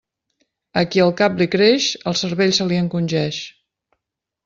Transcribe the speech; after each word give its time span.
A 0.81 0.83
qui 0.95 1.03
el 1.03 1.13
cap 1.19 1.37
li 1.43 1.47
creix, 1.57 1.91
el 2.13 2.19
cervell 2.23 2.57
se 2.61 2.71
li 2.73 2.83
encongeix. 2.85 3.43